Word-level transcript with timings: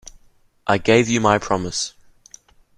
I 0.65 0.79
gave 0.79 1.09
you 1.09 1.21
my 1.21 1.37
promise. 1.37 1.93